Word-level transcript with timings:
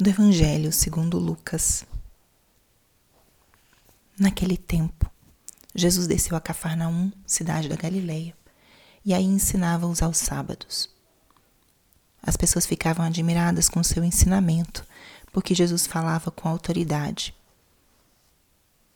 do 0.00 0.08
Evangelho 0.08 0.70
segundo 0.72 1.18
Lucas. 1.18 1.84
Naquele 4.16 4.56
tempo, 4.56 5.10
Jesus 5.74 6.06
desceu 6.06 6.36
a 6.36 6.40
Cafarnaum, 6.40 7.10
cidade 7.26 7.68
da 7.68 7.74
Galileia, 7.74 8.32
e 9.04 9.12
aí 9.12 9.24
ensinava-os 9.24 10.00
aos 10.00 10.16
sábados. 10.16 10.88
As 12.22 12.36
pessoas 12.36 12.64
ficavam 12.64 13.04
admiradas 13.04 13.68
com 13.68 13.82
seu 13.82 14.04
ensinamento, 14.04 14.86
porque 15.32 15.52
Jesus 15.52 15.84
falava 15.84 16.30
com 16.30 16.48
autoridade. 16.48 17.34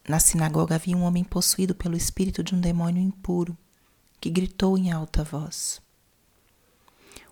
Na 0.08 0.20
sinagoga 0.20 0.76
havia 0.76 0.96
um 0.96 1.02
homem 1.02 1.24
possuído 1.24 1.74
pelo 1.74 1.96
espírito 1.96 2.44
de 2.44 2.54
um 2.54 2.60
demônio 2.60 3.02
impuro, 3.02 3.58
que 4.20 4.30
gritou 4.30 4.78
em 4.78 4.92
alta 4.92 5.24
voz: 5.24 5.82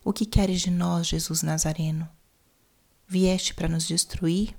O 0.04 0.12
que 0.12 0.26
queres 0.26 0.60
de 0.60 0.72
nós, 0.72 1.06
Jesus 1.06 1.44
Nazareno? 1.44 2.08
Vieste 3.12 3.54
para 3.54 3.66
nos 3.66 3.88
destruir? 3.88 4.56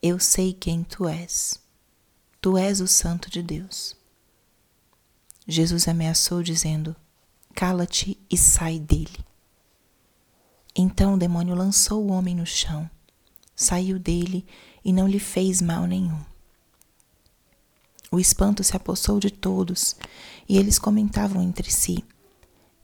Eu 0.00 0.20
sei 0.20 0.52
quem 0.52 0.84
tu 0.84 1.08
és. 1.08 1.60
Tu 2.40 2.56
és 2.56 2.80
o 2.80 2.86
Santo 2.86 3.28
de 3.28 3.42
Deus. 3.42 3.96
Jesus 5.44 5.88
ameaçou, 5.88 6.40
dizendo: 6.40 6.94
Cala-te 7.52 8.16
e 8.30 8.38
sai 8.38 8.78
dele. 8.78 9.26
Então 10.72 11.14
o 11.14 11.18
demônio 11.18 11.56
lançou 11.56 12.04
o 12.04 12.12
homem 12.12 12.36
no 12.36 12.46
chão, 12.46 12.88
saiu 13.56 13.98
dele 13.98 14.46
e 14.84 14.92
não 14.92 15.08
lhe 15.08 15.18
fez 15.18 15.60
mal 15.60 15.84
nenhum. 15.84 16.24
O 18.08 18.20
espanto 18.20 18.62
se 18.62 18.76
apossou 18.76 19.18
de 19.18 19.32
todos 19.32 19.96
e 20.48 20.56
eles 20.56 20.78
comentavam 20.78 21.42
entre 21.42 21.72
si: 21.72 22.04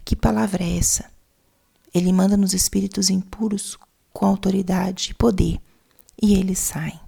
Que 0.04 0.16
palavra 0.16 0.64
é 0.64 0.78
essa? 0.78 1.08
Ele 1.94 2.12
manda 2.12 2.36
nos 2.36 2.52
espíritos 2.52 3.08
impuros 3.08 3.78
com 4.12 4.26
autoridade 4.26 5.10
e 5.10 5.14
poder, 5.14 5.60
e 6.20 6.34
eles 6.34 6.58
saem. 6.58 7.00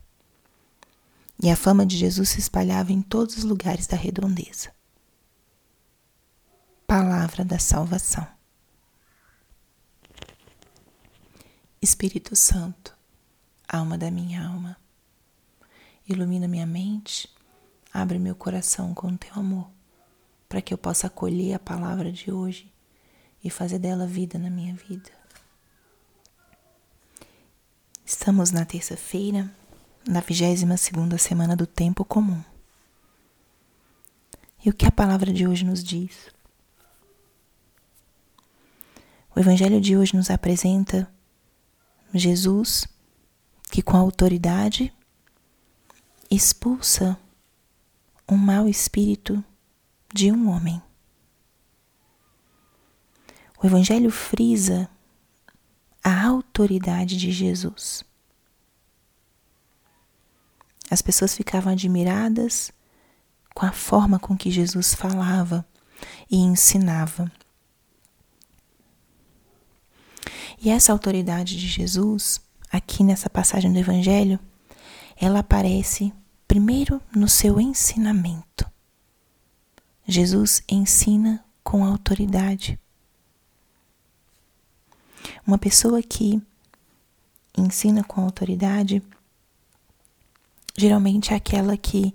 E 1.42 1.50
a 1.50 1.56
fama 1.56 1.84
de 1.84 1.96
Jesus 1.96 2.30
se 2.30 2.38
espalhava 2.38 2.92
em 2.92 3.02
todos 3.02 3.36
os 3.36 3.44
lugares 3.44 3.86
da 3.86 3.96
redondeza. 3.96 4.72
Palavra 6.86 7.44
da 7.44 7.58
Salvação. 7.58 8.26
Espírito 11.82 12.34
Santo, 12.34 12.96
alma 13.68 13.98
da 13.98 14.10
minha 14.10 14.46
alma, 14.46 14.76
ilumina 16.08 16.48
minha 16.48 16.66
mente, 16.66 17.28
abre 17.92 18.18
meu 18.18 18.34
coração 18.34 18.94
com 18.94 19.16
teu 19.16 19.34
amor, 19.34 19.70
para 20.48 20.62
que 20.62 20.72
eu 20.72 20.78
possa 20.78 21.08
acolher 21.08 21.54
a 21.54 21.58
palavra 21.58 22.10
de 22.10 22.32
hoje 22.32 22.72
e 23.42 23.50
fazer 23.50 23.78
dela 23.78 24.06
vida 24.06 24.38
na 24.38 24.48
minha 24.48 24.74
vida. 24.74 25.23
Estamos 28.06 28.50
na 28.50 28.66
terça-feira, 28.66 29.50
na 30.06 30.20
22 30.20 30.78
segunda 30.78 31.16
semana 31.16 31.56
do 31.56 31.66
tempo 31.66 32.04
comum. 32.04 32.44
E 34.62 34.68
o 34.68 34.74
que 34.74 34.84
a 34.84 34.92
palavra 34.92 35.32
de 35.32 35.48
hoje 35.48 35.64
nos 35.64 35.82
diz? 35.82 36.30
O 39.34 39.40
evangelho 39.40 39.80
de 39.80 39.96
hoje 39.96 40.14
nos 40.14 40.28
apresenta 40.28 41.10
Jesus 42.12 42.86
que 43.70 43.80
com 43.80 43.96
autoridade 43.96 44.92
expulsa 46.30 47.18
um 48.28 48.36
mau 48.36 48.68
espírito 48.68 49.42
de 50.12 50.30
um 50.30 50.50
homem. 50.50 50.80
O 53.62 53.66
evangelho 53.66 54.10
frisa 54.10 54.90
a 56.04 56.26
autoridade 56.26 57.16
de 57.16 57.32
Jesus. 57.32 58.04
As 60.90 61.00
pessoas 61.00 61.34
ficavam 61.34 61.72
admiradas 61.72 62.70
com 63.54 63.64
a 63.64 63.72
forma 63.72 64.18
com 64.18 64.36
que 64.36 64.50
Jesus 64.50 64.92
falava 64.92 65.66
e 66.30 66.36
ensinava. 66.36 67.32
E 70.60 70.70
essa 70.70 70.92
autoridade 70.92 71.58
de 71.58 71.66
Jesus, 71.66 72.40
aqui 72.70 73.02
nessa 73.02 73.30
passagem 73.30 73.72
do 73.72 73.78
Evangelho, 73.78 74.38
ela 75.16 75.38
aparece 75.38 76.12
primeiro 76.46 77.00
no 77.14 77.28
seu 77.28 77.60
ensinamento. 77.60 78.70
Jesus 80.06 80.62
ensina 80.68 81.42
com 81.62 81.84
autoridade. 81.84 82.78
Uma 85.46 85.58
pessoa 85.58 86.02
que 86.02 86.42
ensina 87.56 88.02
com 88.02 88.22
autoridade 88.22 89.02
geralmente 90.76 91.32
é 91.32 91.36
aquela 91.36 91.76
que 91.76 92.14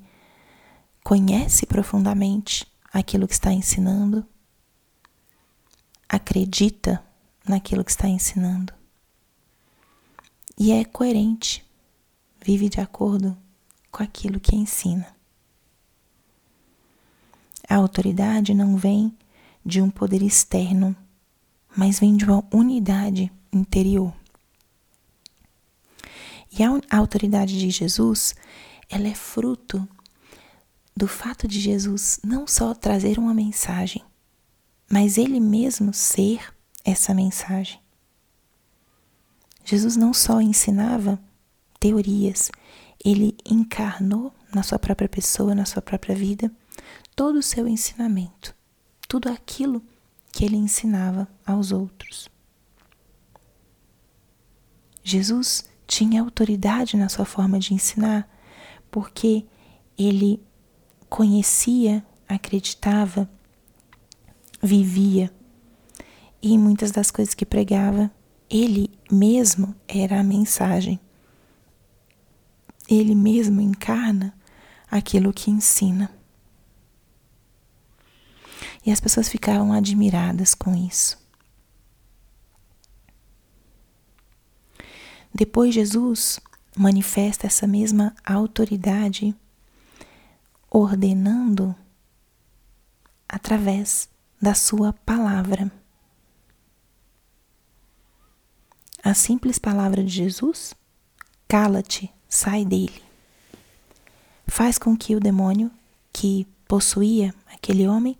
conhece 1.04 1.66
profundamente 1.66 2.68
aquilo 2.92 3.28
que 3.28 3.34
está 3.34 3.54
ensinando, 3.54 4.26
acredita 6.08 7.04
naquilo 7.48 7.84
que 7.84 7.92
está 7.92 8.08
ensinando 8.08 8.74
e 10.60 10.74
é 10.74 10.84
coerente, 10.84 11.66
vive 12.44 12.68
de 12.68 12.82
acordo 12.82 13.38
com 13.90 14.04
aquilo 14.04 14.42
que 14.42 14.56
ensina. 14.56 15.08
A 17.68 17.76
autoridade 17.76 18.54
não 18.54 18.76
vem 18.76 19.16
de 19.66 19.82
um 19.82 19.90
poder 19.90 20.22
externo 20.22 20.96
mas 21.80 21.98
vem 21.98 22.18
de 22.18 22.26
uma 22.26 22.44
unidade 22.54 23.32
interior. 23.54 24.14
E 26.52 26.62
a, 26.62 26.98
autoridade 26.98 27.58
de 27.58 27.70
Jesus, 27.70 28.36
ela 28.90 29.08
é 29.08 29.16
fruto 29.16 29.88
do 30.94 31.08
fato 31.08 31.48
de 31.48 31.58
Jesus 31.58 32.20
não 32.22 32.46
só 32.46 32.74
trazer 32.74 33.18
uma 33.18 33.34
mensagem, 33.34 34.04
mas 34.92 35.18
ele 35.18 35.40
mesmo 35.40 35.94
ser 35.94 36.54
essa 36.84 37.14
mensagem. 37.14 37.80
Jesus 39.64 39.96
não 39.96 40.14
só 40.14 40.42
ensinava 40.42 41.18
teorias, 41.80 42.52
ele 43.06 43.38
encarnou 43.50 44.34
na 44.54 44.64
sua 44.64 44.78
própria 44.78 45.08
pessoa, 45.08 45.56
na 45.56 45.64
sua 45.64 45.82
própria 45.82 46.14
vida, 46.14 46.52
todo 47.16 47.40
o 47.40 47.44
seu 47.44 47.66
ensinamento, 47.70 48.54
tudo 49.08 49.30
aquilo 49.30 49.82
que 50.32 50.46
ele 50.46 50.56
ensinava 50.56 51.28
aos 51.46 51.72
outros. 51.72 52.30
Jesus 55.04 55.64
tinha 55.88 56.22
autoridade 56.22 56.96
na 56.96 57.10
sua 57.10 57.26
forma 57.26 57.60
de 57.60 57.74
ensinar, 57.74 58.30
porque 58.92 59.46
ele 59.98 60.42
conhecia, 61.10 62.06
acreditava, 62.28 63.30
vivia, 64.62 65.34
e 66.42 66.58
muitas 66.58 66.92
das 66.92 67.12
coisas 67.12 67.34
que 67.34 67.46
pregava, 67.46 68.12
ele 68.50 68.90
mesmo 69.12 69.76
era 69.88 70.20
a 70.20 70.24
mensagem. 70.24 71.00
Ele 72.88 73.14
mesmo 73.14 73.60
encarna 73.60 74.34
aquilo 74.90 75.34
que 75.34 75.52
ensina. 75.52 76.10
E 78.90 78.92
as 78.92 79.00
pessoas 79.00 79.30
ficavam 79.30 79.72
admiradas 79.72 80.56
com 80.56 80.76
isso. 80.76 81.16
Depois, 85.32 85.76
Jesus 85.76 86.40
manifesta 86.76 87.46
essa 87.46 87.68
mesma 87.68 88.16
autoridade, 88.26 89.36
ordenando 90.72 91.76
através 93.28 94.10
da 94.42 94.56
sua 94.56 94.92
palavra. 94.92 95.72
A 99.04 99.14
simples 99.14 99.60
palavra 99.60 100.04
de 100.04 100.10
Jesus, 100.10 100.74
cala-te, 101.48 102.12
sai 102.28 102.66
dele, 102.66 103.04
faz 104.48 104.80
com 104.80 104.98
que 104.98 105.16
o 105.16 105.20
demônio 105.20 105.70
que 106.12 106.48
possuía 106.68 107.36
aquele 107.54 107.88
homem 107.88 108.18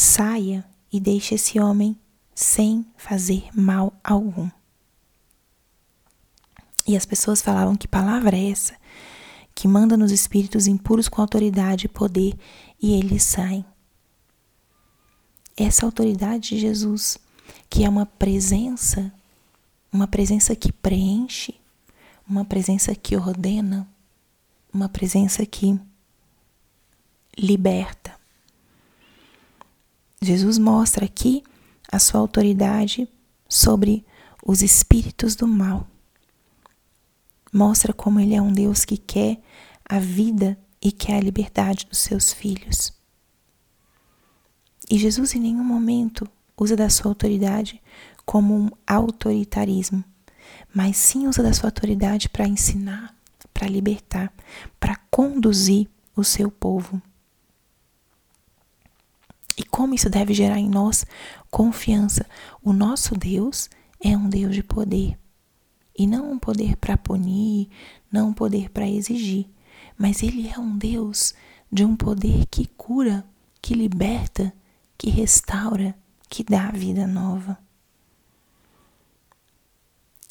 saia 0.00 0.64
e 0.92 1.00
deixe 1.00 1.34
esse 1.34 1.58
homem 1.58 1.98
sem 2.34 2.86
fazer 2.96 3.48
mal 3.52 3.92
algum. 4.02 4.48
E 6.86 6.96
as 6.96 7.04
pessoas 7.04 7.42
falavam: 7.42 7.74
que 7.74 7.88
palavra 7.88 8.36
é 8.36 8.50
essa? 8.50 8.76
Que 9.54 9.66
manda 9.66 9.96
nos 9.96 10.12
espíritos 10.12 10.66
impuros 10.66 11.08
com 11.08 11.20
autoridade 11.20 11.86
e 11.86 11.88
poder 11.88 12.38
e 12.80 12.94
eles 12.94 13.24
saem. 13.24 13.64
Essa 15.56 15.84
autoridade 15.84 16.50
de 16.50 16.58
Jesus, 16.60 17.18
que 17.68 17.84
é 17.84 17.88
uma 17.88 18.06
presença, 18.06 19.12
uma 19.92 20.06
presença 20.06 20.54
que 20.54 20.72
preenche, 20.72 21.60
uma 22.26 22.44
presença 22.44 22.94
que 22.94 23.16
ordena, 23.16 23.88
uma 24.72 24.88
presença 24.88 25.44
que 25.44 25.78
liberta. 27.36 28.17
Jesus 30.20 30.58
mostra 30.58 31.04
aqui 31.04 31.42
a 31.90 31.98
sua 31.98 32.20
autoridade 32.20 33.08
sobre 33.48 34.04
os 34.44 34.62
espíritos 34.62 35.36
do 35.36 35.46
mal. 35.46 35.86
Mostra 37.52 37.92
como 37.92 38.20
Ele 38.20 38.34
é 38.34 38.42
um 38.42 38.52
Deus 38.52 38.84
que 38.84 38.96
quer 38.96 39.40
a 39.88 39.98
vida 39.98 40.58
e 40.82 40.92
quer 40.92 41.18
a 41.18 41.20
liberdade 41.20 41.86
dos 41.86 41.98
seus 41.98 42.32
filhos. 42.32 42.92
E 44.90 44.98
Jesus 44.98 45.34
em 45.34 45.40
nenhum 45.40 45.64
momento 45.64 46.28
usa 46.56 46.76
da 46.76 46.90
sua 46.90 47.10
autoridade 47.10 47.80
como 48.24 48.54
um 48.54 48.70
autoritarismo, 48.86 50.04
mas 50.74 50.96
sim 50.96 51.26
usa 51.26 51.42
da 51.42 51.52
sua 51.52 51.68
autoridade 51.68 52.28
para 52.28 52.46
ensinar, 52.46 53.14
para 53.54 53.68
libertar, 53.68 54.32
para 54.78 54.96
conduzir 55.10 55.88
o 56.16 56.24
seu 56.24 56.50
povo. 56.50 57.00
E 59.58 59.64
como 59.64 59.92
isso 59.92 60.08
deve 60.08 60.32
gerar 60.32 60.60
em 60.60 60.68
nós 60.68 61.04
confiança? 61.50 62.24
O 62.62 62.72
nosso 62.72 63.16
Deus 63.16 63.68
é 64.00 64.16
um 64.16 64.28
Deus 64.28 64.54
de 64.54 64.62
poder. 64.62 65.18
E 65.98 66.06
não 66.06 66.30
um 66.30 66.38
poder 66.38 66.76
para 66.76 66.96
punir, 66.96 67.68
não 68.10 68.28
um 68.28 68.32
poder 68.32 68.70
para 68.70 68.88
exigir, 68.88 69.48
mas 69.96 70.22
Ele 70.22 70.48
é 70.48 70.56
um 70.60 70.78
Deus 70.78 71.34
de 71.72 71.84
um 71.84 71.96
poder 71.96 72.46
que 72.46 72.66
cura, 72.66 73.26
que 73.60 73.74
liberta, 73.74 74.54
que 74.96 75.10
restaura, 75.10 75.92
que 76.28 76.44
dá 76.44 76.70
vida 76.70 77.04
nova. 77.04 77.58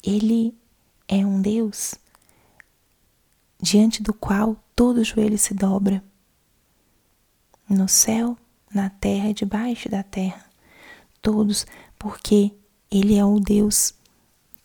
Ele 0.02 0.56
é 1.06 1.26
um 1.26 1.42
Deus 1.42 1.96
diante 3.60 4.02
do 4.02 4.14
qual 4.14 4.56
todo 4.74 5.04
joelho 5.04 5.36
se 5.36 5.52
dobra, 5.52 6.02
no 7.68 7.86
céu, 7.86 8.38
na 8.72 8.90
terra 8.90 9.30
e 9.30 9.34
debaixo 9.34 9.88
da 9.88 10.02
terra, 10.02 10.44
todos, 11.20 11.66
porque 11.98 12.52
Ele 12.90 13.16
é 13.16 13.24
o 13.24 13.40
Deus 13.40 13.94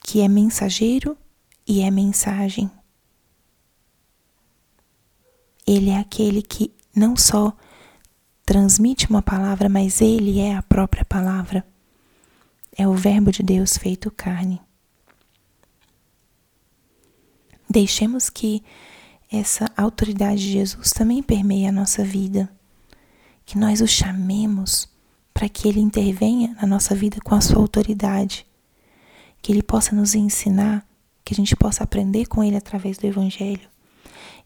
que 0.00 0.20
é 0.20 0.28
mensageiro 0.28 1.16
e 1.66 1.80
é 1.80 1.90
mensagem. 1.90 2.70
Ele 5.66 5.90
é 5.90 5.98
aquele 5.98 6.42
que 6.42 6.70
não 6.94 7.16
só 7.16 7.56
transmite 8.44 9.08
uma 9.08 9.22
palavra, 9.22 9.68
mas 9.68 10.00
ele 10.00 10.38
é 10.38 10.54
a 10.54 10.62
própria 10.62 11.04
palavra. 11.04 11.66
É 12.76 12.86
o 12.86 12.94
Verbo 12.94 13.32
de 13.32 13.42
Deus 13.42 13.78
feito 13.78 14.10
carne. 14.10 14.60
Deixemos 17.68 18.28
que 18.28 18.62
essa 19.32 19.70
autoridade 19.76 20.42
de 20.42 20.52
Jesus 20.52 20.92
também 20.92 21.22
permeie 21.22 21.66
a 21.66 21.72
nossa 21.72 22.04
vida. 22.04 22.52
Que 23.44 23.58
nós 23.58 23.80
o 23.80 23.86
chamemos 23.86 24.88
para 25.32 25.48
que 25.48 25.68
ele 25.68 25.80
intervenha 25.80 26.56
na 26.60 26.66
nossa 26.66 26.94
vida 26.94 27.18
com 27.22 27.34
a 27.34 27.40
sua 27.40 27.58
autoridade 27.58 28.46
que 29.44 29.52
Ele 29.52 29.62
possa 29.62 29.94
nos 29.94 30.14
ensinar, 30.14 30.88
que 31.22 31.34
a 31.34 31.36
gente 31.36 31.54
possa 31.54 31.84
aprender 31.84 32.24
com 32.24 32.42
Ele 32.42 32.56
através 32.56 32.96
do 32.96 33.06
Evangelho, 33.06 33.68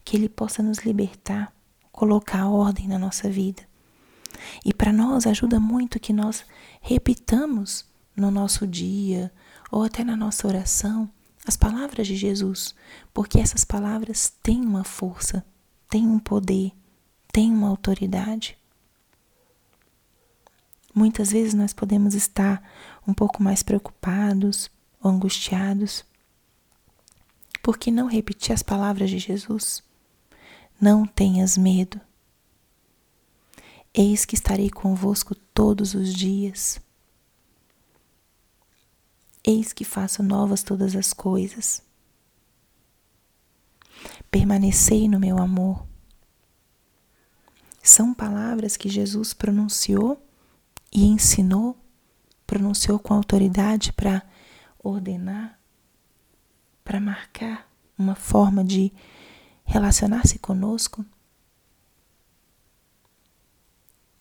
que 0.03 0.17
Ele 0.17 0.27
possa 0.27 0.61
nos 0.61 0.79
libertar, 0.79 1.55
colocar 1.89 2.49
ordem 2.49 2.85
na 2.85 2.99
nossa 2.99 3.29
vida. 3.29 3.63
E 4.65 4.73
para 4.73 4.91
nós 4.91 5.25
ajuda 5.25 5.57
muito 5.57 6.01
que 6.01 6.11
nós 6.11 6.43
repitamos 6.81 7.85
no 8.13 8.29
nosso 8.29 8.67
dia 8.67 9.31
ou 9.71 9.83
até 9.83 10.03
na 10.03 10.17
nossa 10.17 10.45
oração 10.45 11.09
as 11.47 11.55
palavras 11.55 12.05
de 12.05 12.17
Jesus, 12.17 12.75
porque 13.13 13.39
essas 13.39 13.63
palavras 13.63 14.33
têm 14.43 14.59
uma 14.59 14.83
força, 14.83 15.45
têm 15.89 16.05
um 16.05 16.19
poder, 16.19 16.73
têm 17.31 17.49
uma 17.49 17.69
autoridade. 17.69 18.57
Muitas 20.99 21.31
vezes 21.31 21.53
nós 21.53 21.71
podemos 21.71 22.13
estar 22.13 22.61
um 23.07 23.13
pouco 23.13 23.41
mais 23.41 23.63
preocupados, 23.63 24.69
ou 25.01 25.09
angustiados? 25.09 26.03
Por 27.63 27.77
que 27.77 27.89
não 27.89 28.05
repetir 28.05 28.51
as 28.51 28.61
palavras 28.61 29.09
de 29.09 29.17
Jesus? 29.17 29.81
Não 30.79 31.05
tenhas 31.05 31.57
medo. 31.57 32.01
Eis 33.93 34.25
que 34.25 34.35
estarei 34.35 34.69
convosco 34.69 35.33
todos 35.33 35.93
os 35.93 36.13
dias. 36.13 36.81
Eis 39.41 39.71
que 39.71 39.85
faço 39.85 40.21
novas 40.21 40.63
todas 40.63 40.97
as 40.97 41.13
coisas. 41.13 41.81
Permanecei 44.29 45.07
no 45.07 45.17
meu 45.17 45.37
amor. 45.37 45.87
São 47.81 48.13
palavras 48.13 48.75
que 48.75 48.89
Jesus 48.89 49.33
pronunciou 49.33 50.21
e 50.91 51.05
ensinou, 51.05 51.77
pronunciou 52.45 52.99
com 52.99 53.13
autoridade 53.13 53.93
para 53.93 54.23
ordenar, 54.83 55.59
para 56.83 56.99
marcar 56.99 57.69
uma 57.97 58.15
forma 58.15 58.63
de 58.63 58.91
relacionar-se 59.63 60.39
conosco? 60.39 61.05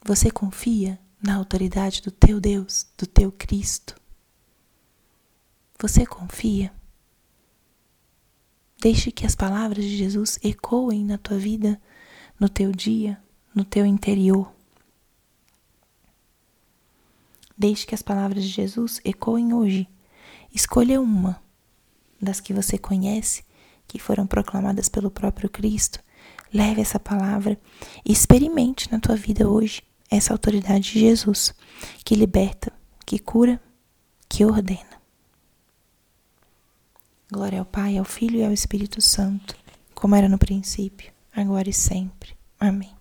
Você 0.05 0.31
confia 0.31 0.99
na 1.23 1.37
autoridade 1.37 2.03
do 2.03 2.11
teu 2.11 2.41
Deus, 2.41 2.87
do 2.97 3.07
teu 3.07 3.33
Cristo? 3.33 3.95
Você 5.79 6.05
confia? 6.05 6.73
Deixe 8.81 9.11
que 9.11 9.27
as 9.27 9.35
palavras 9.35 9.85
de 9.85 9.97
Jesus 9.97 10.39
ecoem 10.43 11.05
na 11.05 11.19
tua 11.19 11.37
vida, 11.37 11.81
no 12.39 12.49
teu 12.49 12.73
dia, 12.73 13.21
no 13.55 13.65
teu 13.65 13.85
interior. 13.85 14.53
Deixe 17.59 17.87
que 17.87 17.95
as 17.95 18.03
palavras 18.03 18.45
de 18.45 18.51
Jesus 18.51 19.01
ecoem 19.05 19.53
hoje 19.53 19.89
Escolha 20.53 21.01
uma 21.01 21.41
das 22.21 22.41
que 22.41 22.53
você 22.53 22.79
conhece, 22.79 23.45
que 23.87 23.99
foram 23.99 24.27
proclamadas 24.27 24.89
pelo 24.89 25.11
próprio 25.11 25.49
Cristo. 25.49 26.01
Leve 26.53 26.81
essa 26.81 26.99
palavra 26.99 27.59
e 28.05 28.13
experimente 28.13 28.91
na 28.91 28.99
tua 28.99 29.15
vida 29.15 29.49
hoje 29.49 29.83
essa 30.11 30.33
autoridade 30.33 30.93
de 30.93 31.01
Jesus, 31.01 31.55
que 32.05 32.15
liberta, 32.15 32.73
que 33.05 33.19
cura, 33.19 33.61
que 34.29 34.45
ordena. 34.45 34.99
Glória 37.31 37.59
ao 37.59 37.67
Pai, 37.67 37.99
ao 37.99 38.05
Filho 38.05 38.39
e 38.39 38.45
ao 38.45 38.53
Espírito 38.53 39.03
Santo, 39.03 39.55
como 39.95 40.15
era 40.15 40.29
no 40.29 40.39
princípio, 40.39 41.13
agora 41.31 41.69
e 41.69 41.75
sempre. 41.75 42.35
Amém. 42.59 42.98